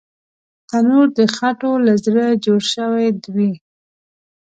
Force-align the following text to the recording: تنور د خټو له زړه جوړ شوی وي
تنور 0.69 1.07
د 1.17 1.19
خټو 1.35 1.71
له 1.85 1.93
زړه 2.05 2.25
جوړ 2.45 2.61
شوی 2.73 3.07
وي 3.35 3.51